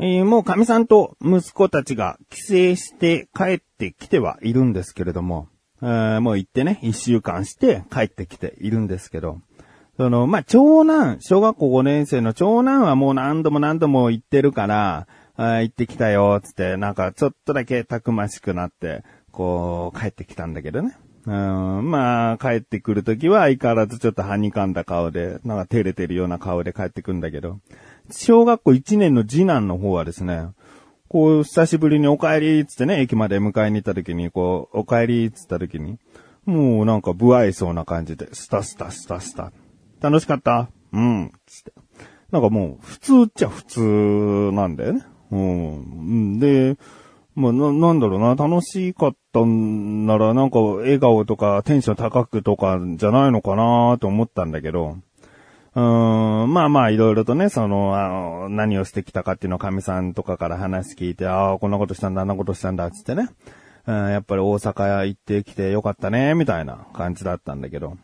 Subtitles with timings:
[0.00, 5.48] えーもう神さんと息子たちが帰省して帰ってきてはいるんですけれども、
[5.82, 9.40] えーもう行ってね、一週間して帰ってきているんですけど、
[9.96, 19.02] その、まあ、長男、小学校5年生の長男はもう何度も何度も行ってるから、あ行ってきたよ、つって、なんかちょっとだけたくましくなって、
[19.32, 20.96] こう、帰ってきたんだけどね。
[21.28, 27.58] うん、まあ、帰ってくるときは相変わらずちょっとはにかんだ顔で、なんか照れてるような顔で帰ってくんだけど、
[28.10, 30.48] 小学校1年の次男の方はですね、
[31.08, 35.98] こう、久しぶりにお帰りっつってね、駅まで迎えに行った時に、こう、お帰りっつった時に、
[36.46, 39.52] もうなんか不愛想な感じで、スタスタスタスタ。
[40.00, 40.70] 楽しかった？
[40.92, 41.32] うん。
[41.44, 41.72] つって。
[42.30, 45.02] なんかもう、普通っちゃ普通なんだよね。
[45.30, 45.84] うんう
[46.36, 46.38] ん。
[46.38, 46.78] で、
[47.34, 54.96] まあ、な、なんだろうな、楽しかったんなら、なんか、笑顔とか、テンション高くとか、じゃないのかなと思ったんだけど、
[55.74, 63.28] うーん、まあまあ、いろいろとね、その、あの、何をしてきたかっていうのを神さんとかから話聞いて、ああ、こんなことしたんだ、あんなことしたんだ、つってね。
[63.86, 67.96] うん、やっぱり大阪行ってきてよかったね、みたいな感じだったんだけど、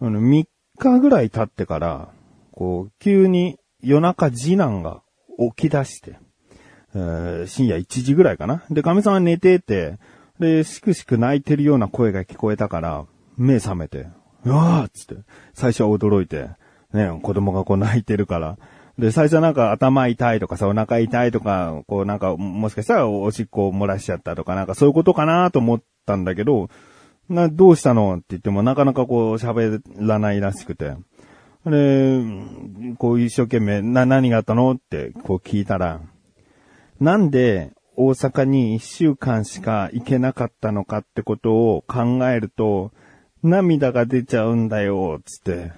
[0.00, 0.46] あの、3
[0.78, 2.08] 日ぐらい経ってから、
[2.52, 5.02] こう、急に夜中次男が
[5.56, 6.18] 起き出して、
[6.94, 8.64] え深夜1時ぐらいかな。
[8.70, 9.98] で、神さんは寝てて、
[10.38, 13.04] で、しくしく泣いてるような声が聞こえたから、
[13.36, 14.06] 目覚めて、
[14.44, 15.22] うわーっつって、
[15.54, 16.50] 最初は驚いて、
[16.92, 18.58] ね、子供がこう泣いてるから。
[18.98, 26.68] で、最初なんか頭痛いとかさ、お腹痛いとか、こうなんか、もしかしたらおしっこを漏らしちゃったとか、なんかそういうことかなと思ったんだけど、
[27.28, 30.94] な、どうしたのって言ってもなかなかこう喋らないらしくて。
[31.64, 32.20] で、
[32.98, 36.00] こう一生懸命、な、何があったのってこう聞いたら、
[37.00, 42.90] なんで大阪に一週間しか行けなかったのかってことを考えると、
[43.42, 45.72] 涙が出ちゃうんだよ、つって。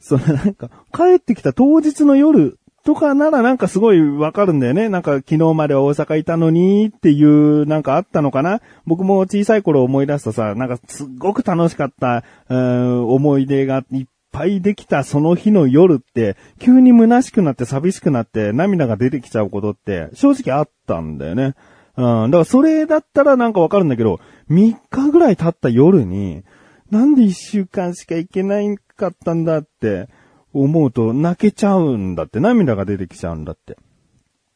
[0.00, 4.88] それなんか、帰ってきた当日の夜とかならなんかすごいわかるんだよね。
[4.88, 21.54] なんか昨日までは大阪いたのにっていうなんかあったのかな僕も小さい頃思い出すとさ、なんかすっごく楽しかった、うん思い出がいっぱいできたその日の夜って、急に虚しくなって寂しくなって涙が出てきちゃうことって正直あったんだよね。
[21.96, 24.20] うん、だからそれだったらなんかわかるんだけど、
[24.50, 26.44] 3日ぐらい経った夜に、
[26.90, 30.08] なんで1週間しか行けないかったんだって
[30.52, 33.78] 思うと泣けちゃうんだって、涙が出てきちゃうんだって。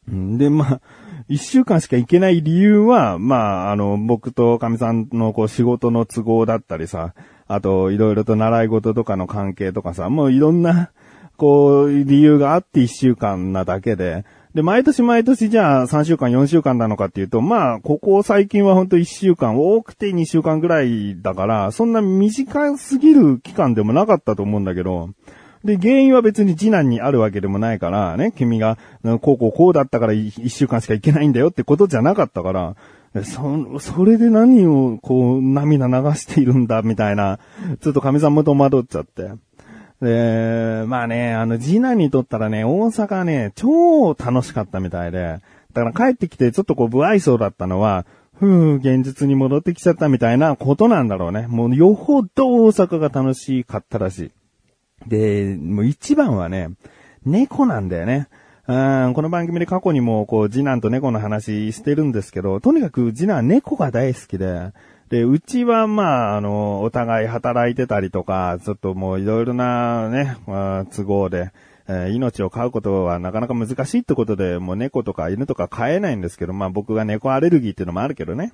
[0.08, 0.80] うんで、まあ、
[1.28, 7.14] 一週間しか行けない理由は、まあ、あの、僕と神さんのこう仕事の都合だったりさ、
[7.52, 10.92] あと、いろいろと習い事とかの関係とかさ、もういろんな、
[11.36, 14.24] こう、理由があって一週間なだけで、
[14.54, 25.10] で、毎年毎年じゃあ3週間、4週間なのかっていうと、まあ、ここ最近はほんと1週間、多くて2週間ぐらいだから、そんな短すぎる期間でもなかったと思うんだけど、
[25.64, 32.76] で、原因は別に次男にあるわけでもないから、ね、君が、こうこうこうだったから1週間しか行けないんだよってことじゃなかったから、
[33.24, 37.38] そ、それで何をこう涙流しているんだみたいな、
[37.80, 39.30] ちょっと神さんも戸惑っちゃって。
[40.00, 45.40] で、まあね、あの、次男にとったらね、大阪ね、超楽しかったみたいで、
[45.72, 48.06] だから帰ってきてちょっとこう、不愛想だったのは、
[48.38, 51.46] ふう、現実に戻ってきちゃったみたいなことなんだろうね。
[51.48, 52.28] もう、よほど
[52.64, 54.18] 大阪が楽しかったらし
[55.06, 55.08] い。
[55.08, 56.70] で、もう一番はね、
[57.26, 58.28] 猫なんだよね。
[58.70, 64.70] うん、この番組で過去にも、こう、次男と猫の話してるんですけど、とにかく次男は猫が大好きで、
[65.08, 71.50] で、うちは、まあ、あの、お互い働いてたりとか、ちょっともういろいろなね、まあ都合で、
[71.88, 78.52] え命を飼うことはなかなか難しいってことで、もう猫とか犬とか飼えないんですけど、まあ僕が猫アレルギーっていうのもあるけどね。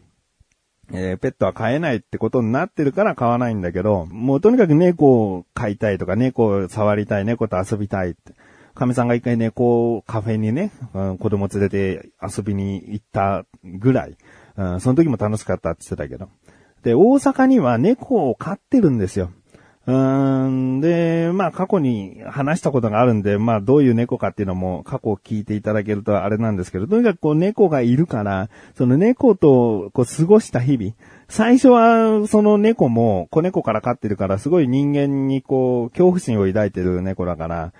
[0.95, 8.33] えーペットは飼えないってことになってるから飼わないんだけど、もうとにかく猫を飼いたいとか、猫を触りたい、猫と遊びたいって。
[8.77, 14.17] 神さんが一回猫カフェにね、うん子供連れて遊びに行ったぐらい、
[14.57, 16.29] うんその時も楽しかったって言ってたけど。
[16.83, 19.31] で、大阪には猫を飼ってるんですよ。
[19.87, 30.93] うーん、で、まあ過去に話したことがあるんで、まあどういう猫かっていうのも過去を聞いていただけるとあれなんですけど、とにかくこう猫がいるから、その猫とこう過ごした日々、
[31.29, 37.73] 最初はその猫も子猫から飼ってるからすごい人間にこう恐怖心を抱いてる猫だから、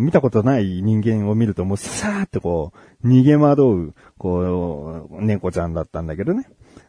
[0.00, 2.72] 見たことない人間を見るともう さーってこ
[3.02, 6.46] う逃げ惑う、こう、猫ちゃんだったんだけどね。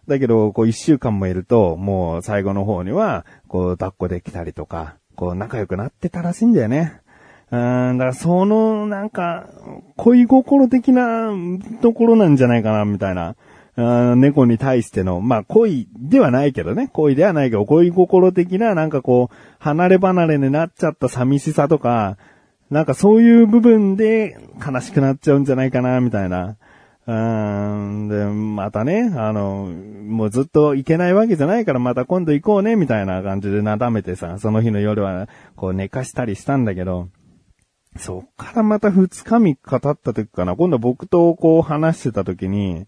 [0.08, 7.02] だけど、こう一週間もいると、もう最後の方には、こう抱っこできたりとか、こう仲良くなってたらしいんだよね。
[7.50, 9.48] うん、だからその、なんか、
[9.96, 11.32] 恋心的な
[11.82, 13.36] ところなんじゃないかな、みたいな。
[14.16, 22.18] 猫に対しての、まあ恋ではないけどね、恋ではないけど、恋心的な、なんかこう、離れ離れになっちゃった寂しさとか、
[22.70, 26.58] なんかそういう部分で悲しくなっちゃうんじゃないかな、みたいな。
[27.06, 29.72] うん、で、またね、あの、
[30.08, 37.08] もうずっと行けないわけじゃないからまた今度行こうね、みたいな感じでなだめてさ、その日の夜はこう寝かしたりしたんだけど、
[37.96, 42.86] そっからまた二日三日経った時かな、今度僕とこう話してた時に、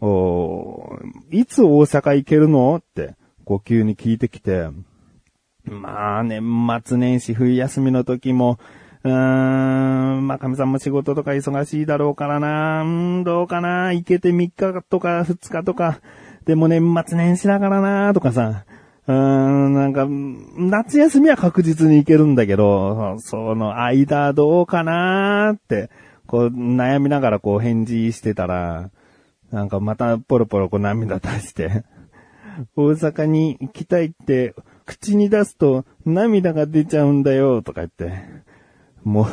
[0.00, 0.96] お
[1.32, 2.76] いつ大阪行けるの？
[2.76, 4.68] って、こう急に聞いてきて、
[5.64, 6.40] まあ、年
[6.84, 8.60] 末年始冬休みの時も、
[9.04, 16.00] うーん、まあ、神さんも仕事とか忙しいだろうからな、うん、どうかな、行けて3日とか2日とか、
[16.46, 18.64] でも年末年始だからな、とかさ、
[19.06, 25.52] うーん、なんか、夏休みは確実に行けるんだけど、その間どうかな。
[25.52, 25.90] ーって、
[26.26, 28.90] こう悩みながらこう返事してたら、
[29.50, 31.84] なんかまたポロポロこう涙出して、
[32.76, 34.54] 大阪に行きたいって
[34.84, 37.62] 口に出すと涙が出ちゃうんだよ。
[37.62, 38.12] とか言って、
[39.04, 39.26] もう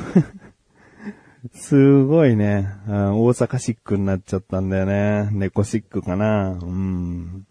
[1.53, 5.29] すごいね、大阪シックになっちゃったんだよね。
[5.31, 6.57] 猫シックかな。
[6.61, 7.45] うん。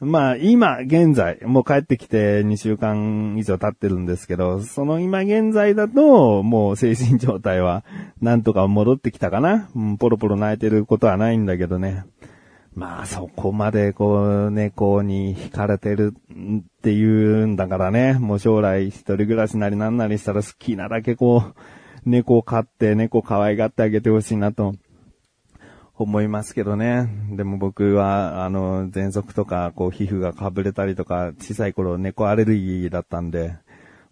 [0.00, 7.84] まあ、今、現在、もう帰ってきて2週間以上経ってるんですけど、その今現在だと、もう精神状態は、
[8.20, 9.70] なんとか戻ってきたかな。
[9.74, 12.04] うん、ポロポロ泣いてることはないんだけどね。
[12.74, 18.14] まあ、そこまで、こう、猫に惹かれてるっていうんだからね。
[18.14, 21.54] もう将来一人暮らしなりなんなりしたら好きなだけこう、
[22.04, 24.74] 猫を飼って、猫可愛がってあげてほしいなと
[25.96, 27.08] 思いますけどね。
[27.30, 33.56] でも僕は、あの、喘息とか、こう、皮膚がかぶれたりとか、小さい頃猫アレルギーだったんで、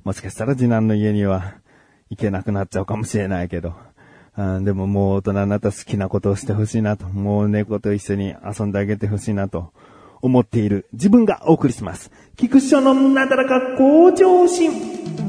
[0.05, 1.55] もしかしたら次男の家には
[2.11, 3.75] 行けなくなっちゃうかもしれないけど。
[4.35, 9.73] あでももう大人になったら好きなことをしてほしいなと、もう猫と一緒に遊んであげてほしいなと
[10.23, 12.11] 思っている自分がお送りします。
[12.37, 15.22] 菊師匠のなだらか向上心。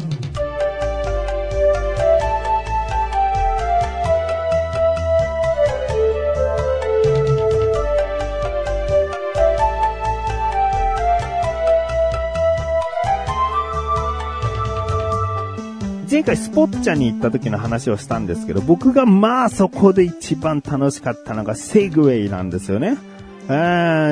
[16.14, 22.98] 前回スポッチャに行った時の話をしたんですけど、僕がまあそこで一番楽しかったのがセグウェイなんですよね。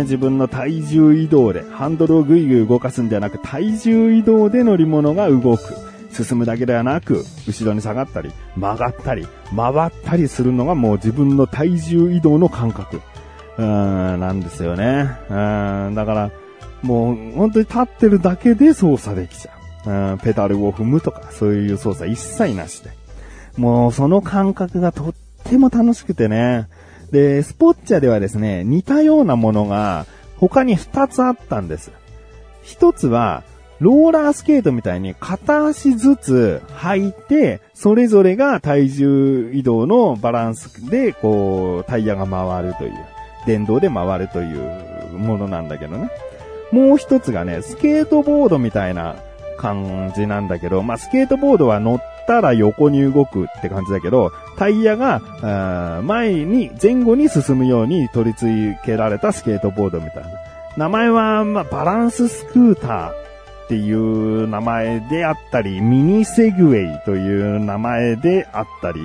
[0.01, 5.75] 自分の体重移動で、ハンドルをぐいぐい動かすんではなく、体重移動で乗り物が動く。
[6.12, 13.00] 進むだけではなく、後ろに下がったり、曲がったり、回ったりするのがもう自分の体重移動の感覚。
[13.59, 15.07] うん、なんですよね。
[15.30, 15.33] う
[15.92, 16.31] ん、だから、
[16.81, 19.61] もう本当に立ってるだけで操作できちゃう。
[19.86, 22.92] うん、ペダルを踏むとか、そういう操作一切なしで。
[23.57, 25.13] もうその感覚がとっ
[25.44, 26.68] ても楽しくてね。
[27.12, 30.06] で、スポッチャではですね、似たようなものが
[30.38, 31.92] 他に二つあったんです。
[32.63, 33.44] 一つは、
[33.80, 42.94] ローラースケートみたいに片足ずつ履いて、それぞれが体重移動のバランスで、こう、タイヤが回るという、
[43.48, 46.12] 電動で回るというものなんだけどね。
[46.72, 49.16] もう一つがね、スケートボードみたいな
[49.57, 55.21] 感じなんだけど、まあ、スケートボードは乗ったら横に動くって感じだけど、タイヤが、
[56.03, 60.29] 前に、前後に進むように取り付けられたスケートボードみたいな。
[60.77, 63.13] 名前は、まあ、バランススクーターっ
[63.67, 69.01] ていう名前であったり、ミニセグウェイという名前であったり、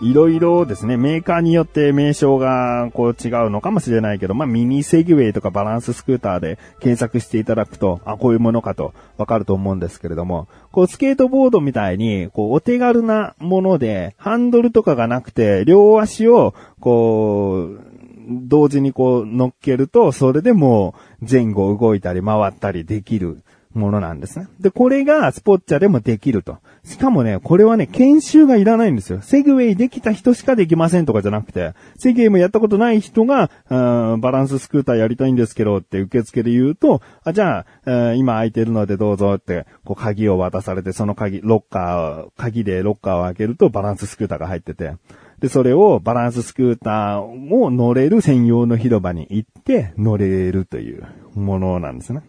[0.00, 17.80] いろいろですね、メーカーによって名称がこう違うのかもしれないけど、まあ、ミニセグウェイとかバランススクーターで検索していただくと、あ、こういうものかとわかると思うんですけれども、こうスケートボードみたいに、こうお手軽なもので、ハンドルとかがなくて、両足を、こう、
[18.26, 23.42] 同時にこう乗っけると、それでも前後動いたり回ったりできる。
[23.74, 24.48] ものなんですね。
[24.60, 26.58] で、これがスポッチャでもできると。
[26.84, 29.20] しかもね、これはね、研修がいらないんですよ。
[29.20, 44.92] セグウェイできた人しかできませんとかじゃなくて、セグウェイもやったことない人が、バランススクーターやりたいんですけどって受付で言うと、あじゃあ、今空いてるのでどうぞって、こう鍵を渡されて、その鍵、ロッカー、鍵でロッカーを開けるとバランススクーターが入ってて、
[45.40, 51.04] で、それをバランススクーターを乗れる専用の広場に行って乗れるという
[51.34, 52.22] ものなんですね。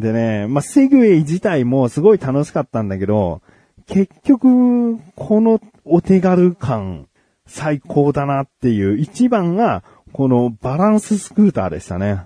[0.00, 3.42] でね、まあ、セグウェイ自体もすごい楽しかったんだけど、
[3.86, 7.06] 結局、このお手軽感、
[7.46, 12.22] 最高だなっていう一番が、このバランススクーターでしたね。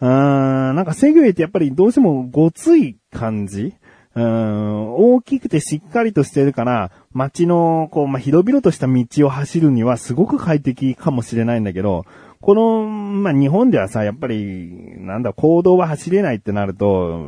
[0.00, 3.74] うーん、なんかセグウェイってやっぱりどうしてもごつい感じ？
[4.14, 12.04] うん、大きくてしっかりとしてるから、街の、こう、まあ、広々とした道を走るにはすごく快適かもしれないんだけど、
[12.42, 17.20] この、まあ、日本ではさ、やっぱり、なんだ、行動は走れないってなると、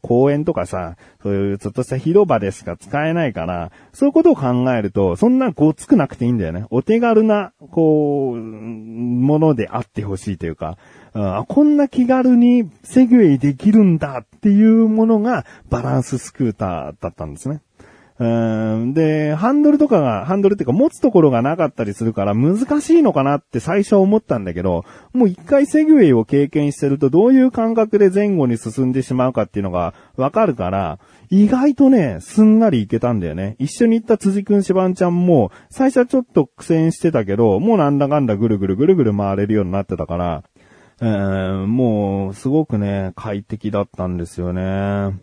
[0.00, 6.66] 公園とかさ、そういうちょっとした広場でしか使えないから、そういうことを考えると、そんなごつくなくていいんだよね。
[6.70, 10.78] お手軽な、こう、ものであってほしいというか、
[11.14, 17.60] あこんな気軽にセグウェイできるんだっていうものがバランススクーターだったんですね。
[18.20, 24.84] うんで、ハンドルとかが、ハンドルっていうか持つところがなかったりするから難しいのかなって最初思ったんだけど、
[25.14, 30.98] もう一回セグウェイを経験してるとどういう感覚で前後に進んでしまうかっていうのがわかるから、
[31.30, 33.56] 意外とね、すんなりいけたんだよね。
[33.58, 40.44] 一緒に行った辻くんしばんちゃんも、最初はちょっと苦戦してたけど、もうなんだかんだぐるぐるぐるぐる回れるようになってたから、
[41.00, 45.18] えー、もう、すごくね、快適だったんですよね。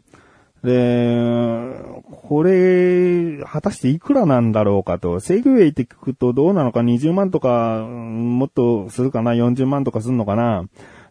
[0.67, 1.81] で、
[2.27, 5.21] これ、果たしていくらなんだろうかと。
[5.21, 10.65] セグウェイって聞くとどうなのか？20万とか、もっとするかな ?40 万とかするのかな？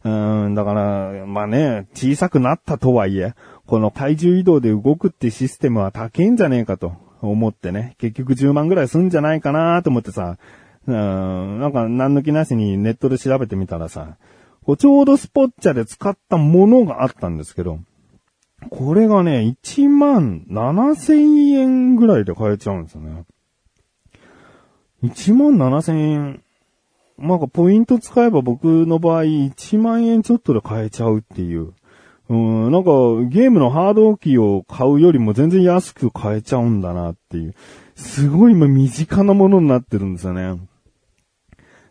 [0.04, 3.34] うん、だから、まあね、小さくなったとはいえ、
[3.66, 6.92] この体重移動で動くってシステムは高いんじゃねえかと。
[7.22, 10.36] 思ってね、結局10万ぐらいすんじゃないかなと思ってさ、
[10.86, 14.18] うん、なんか何抜きなしにネットで調べてみたらさ、
[14.64, 17.80] こうちょうどスポッチャで使ったものがあったんですけど、
[18.70, 23.24] これがね、1万7千円ぐらいで買えちゃうんですよね。
[25.02, 26.42] 1万7千円。
[27.18, 31.72] なんかポイント使えば僕の場合1万円ちょっとで買えちゃうっていう。
[32.28, 32.90] うん、なんか
[33.28, 37.54] ゲームのハード機を買うよりも全然安く買えちゃうんだなっていう。
[37.94, 40.60] すごい今身近なものになってるんですよね。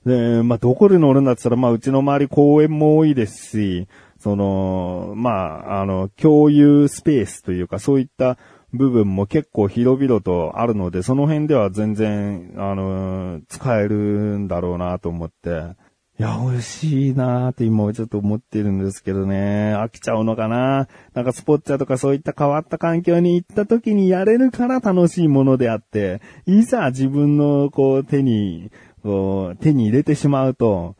[0.05, 3.87] で、まあ、どこで乗るんだって言ったら、まあ、うちの周り公園も多いですし、
[4.25, 8.39] その、まあ、あの、共有スペースというか、そういった
[8.73, 13.95] 部分も結構広々とあるので、その辺では全然、あの、使える
[14.39, 15.75] んだろうなと思って、
[16.17, 19.75] いや、美味しいなーって今ちょっと思ってるんですけどね。
[19.75, 28.71] 飽きちゃうのかななんかスポッチャとかそういった変わった環境に行った時にやれるから楽しいものであって、いざ自分のこう手に、
[29.03, 30.95] こう手に入れてしまうと、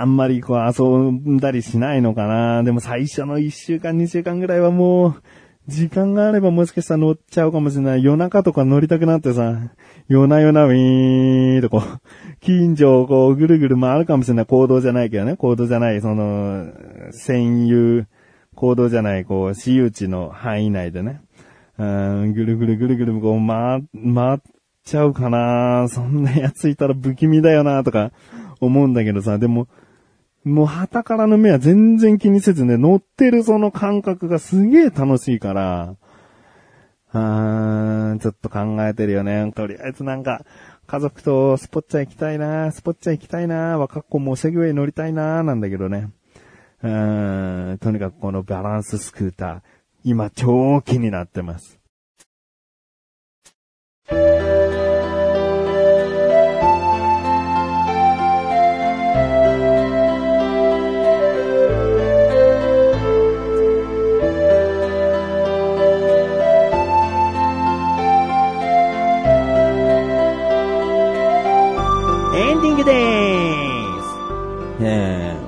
[0.00, 2.62] あんまりこう遊んだりしないのかな。
[2.62, 5.22] でも最初の1週間2週間ぐらいはもう、
[5.68, 8.02] 時間があればもしかしたら乗っちゃうかもしれない。
[8.02, 9.70] 夜中とか乗りたくなってさ、
[10.08, 12.00] 夜な夜なウィーンとこう、
[12.40, 14.46] 近所をこうぐるぐる回るかもしれない。
[14.46, 15.36] 行動じゃないけどね。
[15.36, 16.66] 行動じゃない、その、
[17.12, 18.06] 占有、
[18.56, 21.20] 行動じゃない、こう、私有地の範囲内でね。
[21.78, 23.82] うん、ぐるぐるぐるぐるこう回、
[24.14, 24.38] 回っ
[24.84, 25.86] ちゃうかな。
[25.88, 28.10] そんなやついたら不気味だよな、とか。
[28.62, 29.66] 思うんだけどさ、でも、
[30.44, 35.96] もう旗からの目は全然気にせずね、乗ってるその感覚がすげえ楽しいから、
[37.12, 39.52] あー、ちょっと考えてるよね。
[39.52, 40.44] とりあえずなんか、
[40.86, 46.10] 家族とスポッチャ行きたいな、スポッチャ行きたいな、若っ子もセグウェイ乗りたいな、なんだけどね。
[46.82, 49.60] うーん、とにかくこのバランススクーター、
[50.04, 51.78] 今超気になってます。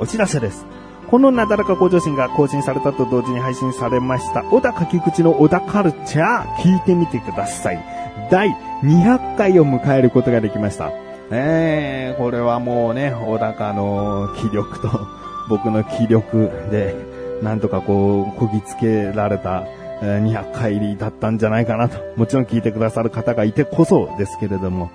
[0.04, 0.66] お知らせです。
[1.10, 7.82] このなだらか向上心が更新されたと同時に配信されました、小田書き口の小田カルチャー、聞いてみてください。
[8.30, 8.50] 第
[8.82, 10.92] 200回を迎えることができました。
[11.30, 14.90] えー、これはもうね、小高の気力と
[15.48, 16.94] 僕の気力で、
[17.42, 19.64] なんとかこう、こぎつけられた、
[20.02, 21.96] 200回だったんじゃないかなと。
[22.16, 24.90] もちろん聞いてくださる方がいてこそですけれども、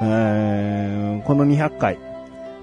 [0.00, 1.98] えー、この200回、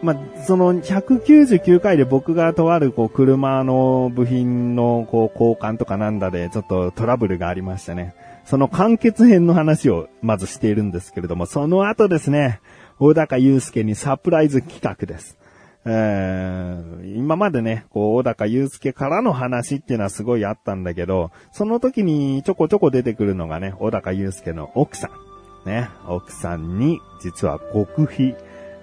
[0.01, 8.15] まあ、その199回で僕がとあるこう車の部品のこう交換とかなんだでちょっとトラブルがありましたね。
[8.45, 12.59] その完結編の話をまずしているんですけれども、その後ですね、
[12.99, 15.37] 小高祐介にサプライズ企画です。
[15.85, 25.69] えー、今までね、こう、小高祐介からの話っていうのはすごいあったんだけど、その時にちょこちょこ出てくるのがね、小高祐介の奥さん。
[25.69, 28.35] ね、奥さんに、実は極秘、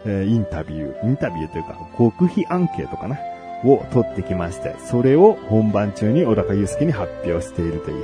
[0.04, 3.18] えインタビュー、インタビューというか、極秘アンケートかな
[3.64, 7.94] を取ってきまして、それを本番中に小高祐介に発表しているとい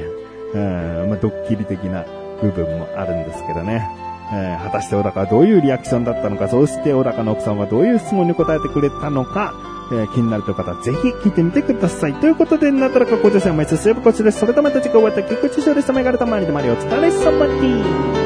[0.52, 2.04] う、うん、まあ、ドッキリ的な
[2.40, 3.88] 部分もあるんですけどね。
[4.32, 9.54] えー、果たして小高はどういうリアクションだったのか、そして小高の奥さんはどういう質問に答えてくれたのか、
[9.92, 12.14] えー、気になるという方はぜひ聞いてみてください。
[12.14, 14.40] ということで、なったらかご女性は毎週水曜日こちです。
[14.40, 18.23] それとまた次回終わった菊池勝利様がれたまりでまりお疲れ様です。